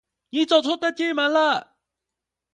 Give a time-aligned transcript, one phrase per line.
[0.31, 1.75] 你走錯登機門了